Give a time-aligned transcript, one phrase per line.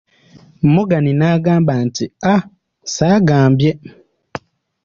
[0.73, 2.41] Morgan n'agamba nti Ah,
[2.93, 3.71] saagambye?